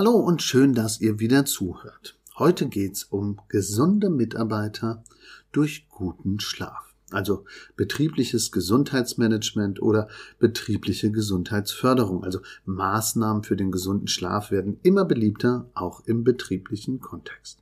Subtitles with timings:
[0.00, 2.16] Hallo und schön, dass ihr wieder zuhört.
[2.38, 5.04] Heute geht's um gesunde Mitarbeiter
[5.52, 6.94] durch guten Schlaf.
[7.10, 7.44] Also
[7.76, 10.08] betriebliches Gesundheitsmanagement oder
[10.38, 12.24] betriebliche Gesundheitsförderung.
[12.24, 17.58] Also Maßnahmen für den gesunden Schlaf werden immer beliebter, auch im betrieblichen Kontext.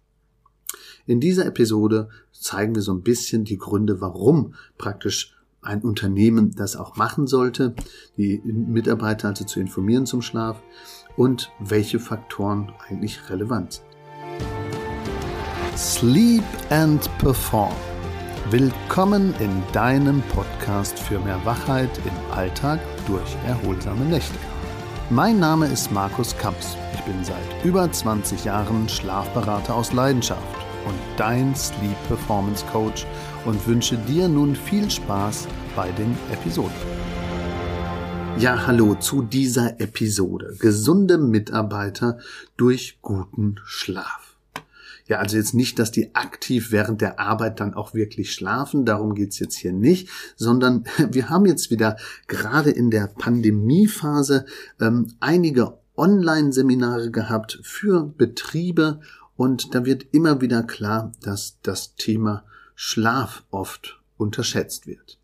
[1.06, 6.76] In dieser Episode zeigen wir so ein bisschen die Gründe, warum praktisch ein Unternehmen das
[6.76, 7.74] auch machen sollte,
[8.16, 10.62] die Mitarbeiter also zu informieren zum Schlaf
[11.18, 13.84] und welche Faktoren eigentlich relevant sind.
[15.76, 17.74] Sleep and Perform.
[18.50, 24.38] Willkommen in deinem Podcast für mehr Wachheit im Alltag durch erholsame Nächte.
[25.10, 26.76] Mein Name ist Markus Kamps.
[26.94, 30.42] Ich bin seit über 20 Jahren Schlafberater aus Leidenschaft
[30.86, 33.06] und dein Sleep Performance Coach
[33.44, 37.17] und wünsche dir nun viel Spaß bei den Episoden.
[38.38, 40.54] Ja, hallo zu dieser Episode.
[40.60, 42.18] Gesunde Mitarbeiter
[42.56, 44.36] durch guten Schlaf.
[45.08, 49.16] Ja, also jetzt nicht, dass die aktiv während der Arbeit dann auch wirklich schlafen, darum
[49.16, 51.96] geht's jetzt hier nicht, sondern wir haben jetzt wieder
[52.28, 54.46] gerade in der Pandemiephase
[54.80, 59.00] ähm, einige Online-Seminare gehabt für Betriebe
[59.34, 62.44] und da wird immer wieder klar, dass das Thema
[62.76, 65.18] Schlaf oft unterschätzt wird.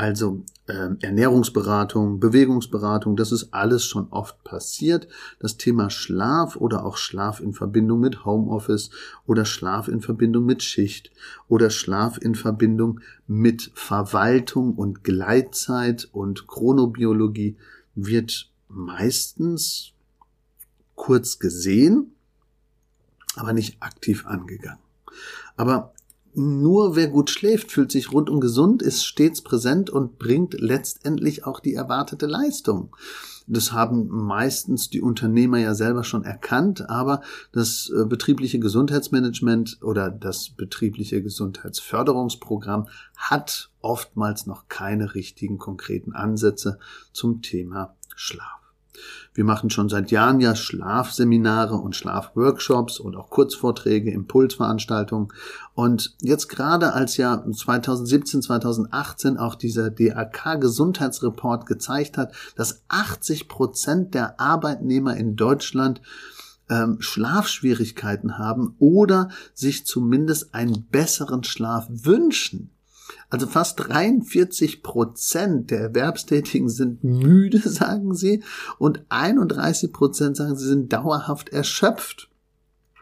[0.00, 5.08] Also äh, Ernährungsberatung, Bewegungsberatung, das ist alles schon oft passiert.
[5.40, 8.90] Das Thema Schlaf oder auch Schlaf in Verbindung mit Homeoffice
[9.26, 11.10] oder Schlaf in Verbindung mit Schicht
[11.48, 17.58] oder Schlaf in Verbindung mit Verwaltung und Gleitzeit und Chronobiologie
[17.94, 19.92] wird meistens
[20.94, 22.14] kurz gesehen,
[23.36, 24.80] aber nicht aktiv angegangen.
[25.58, 25.92] Aber
[26.34, 31.60] nur wer gut schläft, fühlt sich rundum gesund, ist stets präsent und bringt letztendlich auch
[31.60, 32.94] die erwartete Leistung.
[33.46, 40.08] Das haben meistens die Unternehmer ja selber schon erkannt, aber das äh, betriebliche Gesundheitsmanagement oder
[40.08, 42.86] das betriebliche Gesundheitsförderungsprogramm
[43.16, 46.78] hat oftmals noch keine richtigen konkreten Ansätze
[47.12, 48.59] zum Thema Schlaf.
[49.32, 55.28] Wir machen schon seit Jahren ja Schlafseminare und Schlafworkshops und auch Kurzvorträge, Impulsveranstaltungen.
[55.74, 64.14] Und jetzt gerade als ja 2017, 2018 auch dieser DRK-Gesundheitsreport gezeigt hat, dass 80 Prozent
[64.14, 66.02] der Arbeitnehmer in Deutschland
[66.68, 72.70] ähm, Schlafschwierigkeiten haben oder sich zumindest einen besseren Schlaf wünschen.
[73.30, 78.42] Also fast 43 Prozent der Erwerbstätigen sind müde, sagen sie,
[78.78, 82.28] und 31 Prozent sagen, sie sind dauerhaft erschöpft.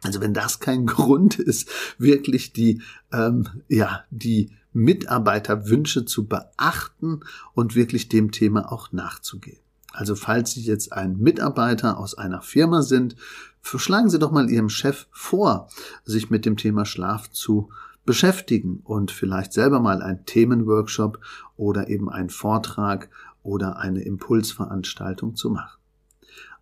[0.03, 1.69] Also wenn das kein Grund ist,
[1.99, 7.21] wirklich die, ähm, ja, die Mitarbeiterwünsche zu beachten
[7.55, 9.59] und wirklich dem Thema auch nachzugehen.
[9.93, 13.16] Also falls Sie jetzt ein Mitarbeiter aus einer Firma sind,
[13.62, 15.69] schlagen Sie doch mal Ihrem Chef vor,
[16.05, 17.71] sich mit dem Thema Schlaf zu
[18.09, 21.21] beschäftigen und vielleicht selber mal ein Themenworkshop
[21.59, 23.11] oder eben einen Vortrag
[23.43, 25.79] oder eine Impulsveranstaltung zu machen.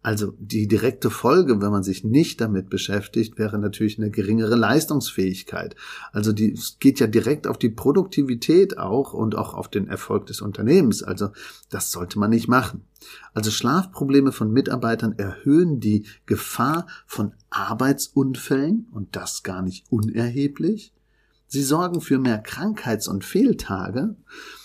[0.02, 5.76] Also die direkte Folge, wenn man sich nicht damit beschäftigt, wäre natürlich eine geringere Leistungsfähigkeit.
[6.10, 10.26] Also die es geht ja direkt auf die Produktivität auch und auch auf den Erfolg
[10.26, 11.04] des Unternehmens.
[11.04, 11.28] Also
[11.70, 12.82] das sollte man nicht machen.
[13.34, 20.92] Also Schlafprobleme von Mitarbeitern erhöhen die Gefahr von Arbeitsunfällen und das gar nicht unerheblich.
[21.46, 24.16] Sie sorgen für mehr Krankheits- und Fehltage.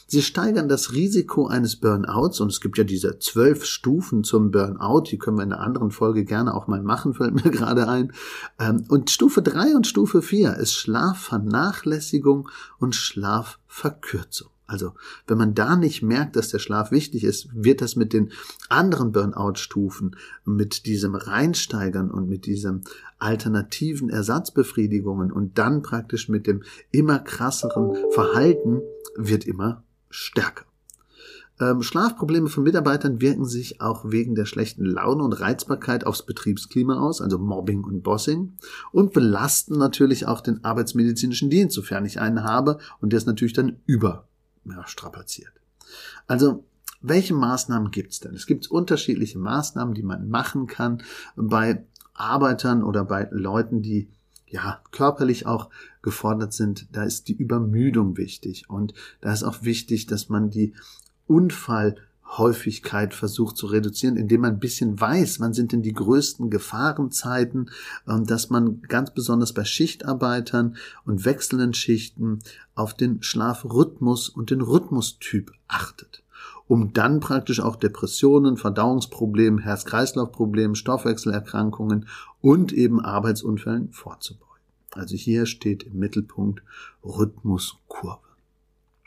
[0.07, 5.03] Sie steigern das Risiko eines Burnouts und es gibt ja diese zwölf Stufen zum Burnout,
[5.09, 8.11] die können wir in einer anderen Folge gerne auch mal machen, fällt mir gerade ein.
[8.59, 14.50] Ähm, und Stufe drei und Stufe vier ist Schlafvernachlässigung und Schlafverkürzung.
[14.71, 14.93] Also
[15.27, 18.31] wenn man da nicht merkt, dass der Schlaf wichtig ist, wird das mit den
[18.69, 20.15] anderen Burnout-Stufen,
[20.45, 22.81] mit diesem Reinsteigern und mit diesem
[23.19, 28.81] alternativen Ersatzbefriedigungen und dann praktisch mit dem immer krasseren Verhalten
[29.17, 30.63] wird immer stärker.
[31.59, 36.99] Ähm, Schlafprobleme von Mitarbeitern wirken sich auch wegen der schlechten Laune und Reizbarkeit aufs Betriebsklima
[36.99, 38.53] aus, also Mobbing und Bossing,
[38.93, 43.53] und belasten natürlich auch den arbeitsmedizinischen Dienst, sofern ich einen habe, und der ist natürlich
[43.53, 44.27] dann über
[44.65, 45.53] ja, strapaziert.
[46.27, 46.63] Also
[47.01, 48.35] welche Maßnahmen gibt's denn?
[48.35, 51.01] Es gibt unterschiedliche Maßnahmen, die man machen kann
[51.35, 54.07] bei Arbeitern oder bei Leuten, die
[54.47, 55.69] ja körperlich auch
[56.01, 56.87] gefordert sind.
[56.91, 60.73] Da ist die Übermüdung wichtig und da ist auch wichtig, dass man die
[61.27, 61.95] Unfall
[62.37, 67.69] Häufigkeit versucht zu reduzieren, indem man ein bisschen weiß, wann sind denn die größten Gefahrenzeiten
[68.05, 72.39] und dass man ganz besonders bei Schichtarbeitern und wechselnden Schichten
[72.73, 76.23] auf den Schlafrhythmus und den Rhythmustyp achtet.
[76.67, 82.07] um dann praktisch auch Depressionen, Verdauungsproblemen, Herz-Kreislauf-Problemen, Stoffwechselerkrankungen
[82.39, 84.47] und eben Arbeitsunfällen vorzubeugen.
[84.91, 86.63] Also hier steht im Mittelpunkt
[87.03, 87.90] Rhythmuskurve.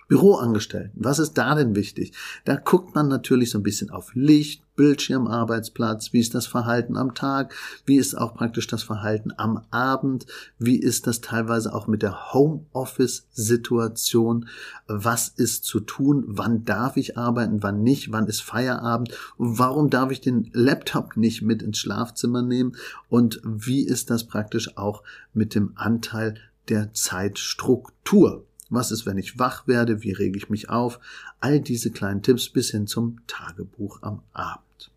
[0.09, 2.12] Büroangestellten, was ist da denn wichtig?
[2.45, 7.15] Da guckt man natürlich so ein bisschen auf Licht, Bildschirmarbeitsplatz, wie ist das Verhalten am
[7.15, 7.55] Tag,
[7.87, 10.27] wie ist auch praktisch das Verhalten am Abend,
[10.59, 14.49] wie ist das teilweise auch mit der Homeoffice-Situation,
[14.89, 20.11] was ist zu tun, wann darf ich arbeiten, wann nicht, wann ist Feierabend, warum darf
[20.11, 22.75] ich den Laptop nicht mit ins Schlafzimmer nehmen?
[23.09, 26.35] Und wie ist das praktisch auch mit dem Anteil
[26.69, 28.47] der Zeitstruktur.
[28.70, 30.02] Was ist, wenn ich wach werde?
[30.02, 30.99] Wie rege ich mich auf?
[31.40, 34.90] All diese kleinen Tipps bis hin zum Tagebuch am Abend.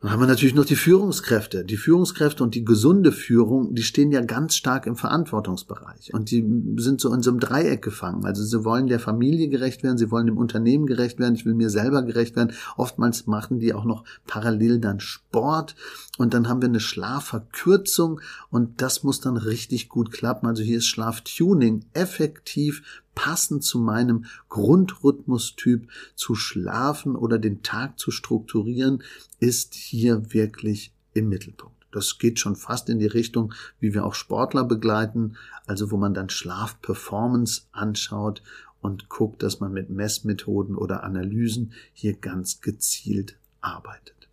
[0.00, 1.64] Dann haben wir natürlich noch die Führungskräfte.
[1.64, 6.14] Die Führungskräfte und die gesunde Führung, die stehen ja ganz stark im Verantwortungsbereich.
[6.14, 6.44] Und die
[6.76, 8.24] sind so in so einem Dreieck gefangen.
[8.24, 11.54] Also sie wollen der Familie gerecht werden, sie wollen dem Unternehmen gerecht werden, ich will
[11.54, 12.52] mir selber gerecht werden.
[12.76, 15.74] Oftmals machen die auch noch parallel dann Sport.
[16.16, 20.46] Und dann haben wir eine Schlafverkürzung und das muss dann richtig gut klappen.
[20.46, 22.82] Also hier ist Schlaftuning effektiv
[23.18, 29.02] passend zu meinem Grundrhythmustyp zu schlafen oder den Tag zu strukturieren,
[29.40, 31.84] ist hier wirklich im Mittelpunkt.
[31.90, 35.36] Das geht schon fast in die Richtung, wie wir auch Sportler begleiten,
[35.66, 38.40] also wo man dann Schlafperformance anschaut
[38.80, 44.28] und guckt, dass man mit Messmethoden oder Analysen hier ganz gezielt arbeitet.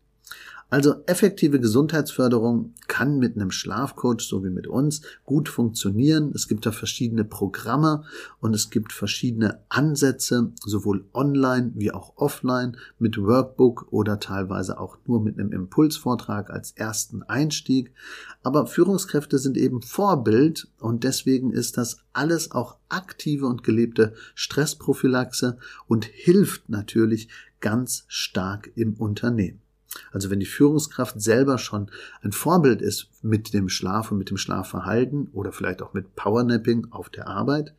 [0.72, 6.32] Also effektive Gesundheitsförderung kann mit einem Schlafcoach, so wie mit uns, gut funktionieren.
[6.34, 8.04] Es gibt da verschiedene Programme
[8.40, 14.98] und es gibt verschiedene Ansätze, sowohl online wie auch offline, mit Workbook oder teilweise auch
[15.06, 17.94] nur mit einem Impulsvortrag als ersten Einstieg.
[18.42, 25.58] Aber Führungskräfte sind eben Vorbild und deswegen ist das alles auch aktive und gelebte Stressprophylaxe
[25.88, 27.30] und hilft natürlich
[27.60, 29.65] ganz stark im Unternehmen.
[30.12, 31.89] Also wenn die Führungskraft selber schon
[32.21, 36.88] ein Vorbild ist mit dem Schlaf und mit dem Schlafverhalten oder vielleicht auch mit Powernapping
[36.92, 37.74] auf der Arbeit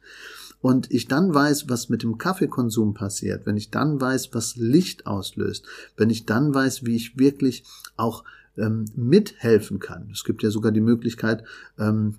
[0.60, 5.06] und ich dann weiß, was mit dem Kaffeekonsum passiert, wenn ich dann weiß, was Licht
[5.06, 5.64] auslöst,
[5.96, 7.64] wenn ich dann weiß, wie ich wirklich
[7.96, 8.24] auch
[8.56, 10.08] ähm, mithelfen kann.
[10.12, 11.44] Es gibt ja sogar die Möglichkeit,
[11.78, 12.16] ähm,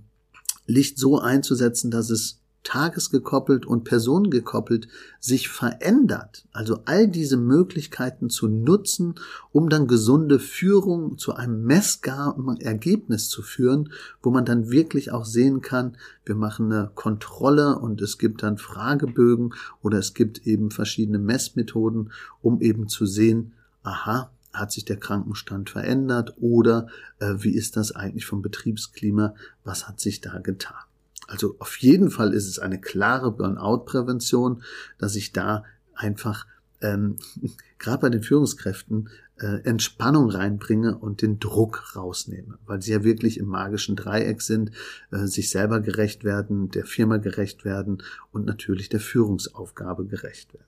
[0.65, 4.87] Licht so einzusetzen, dass es tagesgekoppelt und personengekoppelt
[5.19, 6.45] sich verändert.
[6.51, 9.15] Also all diese Möglichkeiten zu nutzen,
[9.51, 15.25] um dann gesunde Führung zu einem messbaren Ergebnis zu führen, wo man dann wirklich auch
[15.25, 15.95] sehen kann,
[16.25, 22.11] wir machen eine Kontrolle und es gibt dann Fragebögen oder es gibt eben verschiedene Messmethoden,
[22.41, 26.87] um eben zu sehen, aha, hat sich der Krankenstand verändert oder
[27.19, 30.86] äh, wie ist das eigentlich vom Betriebsklima, was hat sich da getan.
[31.27, 34.63] Also auf jeden Fall ist es eine klare Burnout-Prävention,
[34.97, 35.63] dass ich da
[35.93, 36.47] einfach
[36.81, 37.17] ähm,
[37.79, 39.09] gerade bei den Führungskräften
[39.39, 44.71] äh, Entspannung reinbringe und den Druck rausnehme, weil sie ja wirklich im magischen Dreieck sind,
[45.11, 48.01] äh, sich selber gerecht werden, der Firma gerecht werden
[48.31, 50.65] und natürlich der Führungsaufgabe gerecht werden.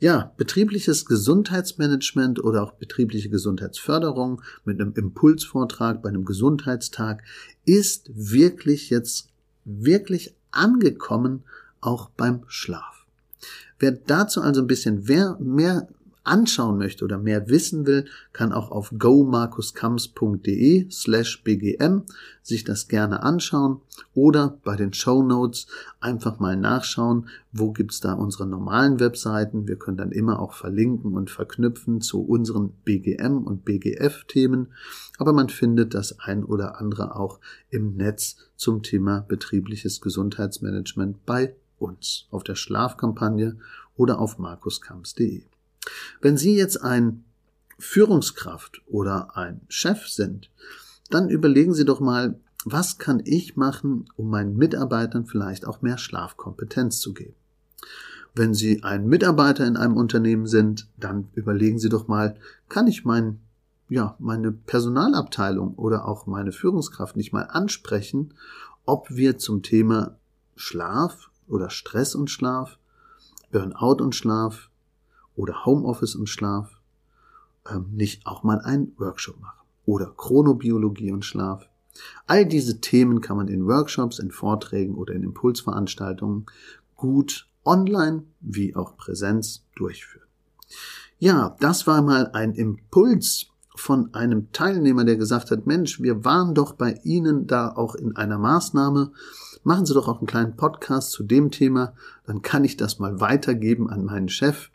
[0.00, 7.24] Ja, betriebliches Gesundheitsmanagement oder auch betriebliche Gesundheitsförderung mit einem Impulsvortrag bei einem Gesundheitstag
[7.64, 9.27] ist wirklich jetzt
[9.68, 11.44] wirklich angekommen,
[11.80, 13.04] auch beim Schlaf.
[13.78, 15.06] Wer dazu also ein bisschen
[15.38, 15.88] mehr
[16.28, 22.04] anschauen möchte oder mehr wissen will, kann auch auf gomarkuskams.de slash bgm
[22.42, 23.80] sich das gerne anschauen
[24.14, 25.66] oder bei den Show Notes
[26.00, 29.66] einfach mal nachschauen, wo gibt's da unsere normalen Webseiten.
[29.66, 34.68] Wir können dann immer auch verlinken und verknüpfen zu unseren BGM und BGF Themen,
[35.18, 41.54] aber man findet das ein oder andere auch im Netz zum Thema betriebliches Gesundheitsmanagement bei
[41.78, 43.56] uns auf der Schlafkampagne
[43.96, 45.44] oder auf markuskams.de.
[46.20, 47.24] Wenn Sie jetzt ein
[47.78, 50.50] Führungskraft oder ein Chef sind,
[51.10, 55.98] dann überlegen Sie doch mal, was kann ich machen, um meinen Mitarbeitern vielleicht auch mehr
[55.98, 57.34] Schlafkompetenz zu geben?
[58.34, 62.36] Wenn Sie ein Mitarbeiter in einem Unternehmen sind, dann überlegen Sie doch mal,
[62.68, 63.40] kann ich mein,
[63.88, 68.34] ja, meine Personalabteilung oder auch meine Führungskraft nicht mal ansprechen,
[68.84, 70.16] ob wir zum Thema
[70.56, 72.78] Schlaf oder Stress und Schlaf,
[73.50, 74.68] Burnout und Schlaf,
[75.38, 76.80] oder Homeoffice und Schlaf
[77.70, 79.66] ähm, nicht auch mal einen Workshop machen?
[79.86, 81.68] Oder Chronobiologie und Schlaf?
[82.26, 86.46] All diese Themen kann man in Workshops, in Vorträgen oder in Impulsveranstaltungen
[86.96, 90.26] gut online wie auch Präsenz durchführen.
[91.18, 93.46] Ja, das war mal ein Impuls
[93.78, 98.16] von einem Teilnehmer, der gesagt hat, Mensch, wir waren doch bei Ihnen da auch in
[98.16, 99.12] einer Maßnahme.
[99.62, 101.94] Machen Sie doch auch einen kleinen Podcast zu dem Thema,
[102.26, 104.70] dann kann ich das mal weitergeben an meinen Chef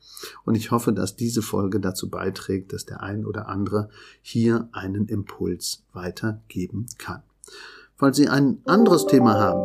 [0.46, 3.90] Und ich hoffe, dass diese Folge dazu beiträgt, dass der ein oder andere
[4.22, 7.24] hier einen Impuls weitergeben kann.
[7.96, 9.64] Falls Sie ein anderes Thema haben,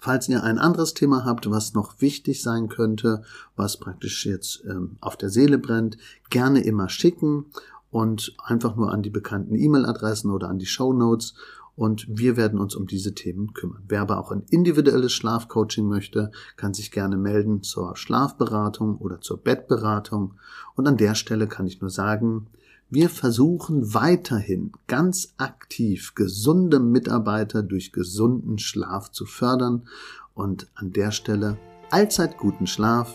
[0.00, 3.24] Falls ihr ein anderes Thema habt, was noch wichtig sein könnte,
[3.56, 5.98] was praktisch jetzt ähm, auf der Seele brennt,
[6.30, 7.46] gerne immer schicken
[7.90, 11.34] und einfach nur an die bekannten E-Mail-Adressen oder an die Show Notes
[11.78, 13.84] und wir werden uns um diese Themen kümmern.
[13.86, 19.38] Wer aber auch ein individuelles Schlafcoaching möchte, kann sich gerne melden zur Schlafberatung oder zur
[19.38, 20.34] Bettberatung.
[20.74, 22.48] Und an der Stelle kann ich nur sagen,
[22.90, 29.86] wir versuchen weiterhin ganz aktiv gesunde Mitarbeiter durch gesunden Schlaf zu fördern
[30.34, 31.58] und an der Stelle
[31.90, 33.14] allzeit guten Schlaf.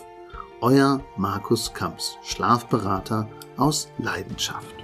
[0.66, 3.28] Euer Markus Kamps, Schlafberater
[3.58, 4.83] aus Leidenschaft.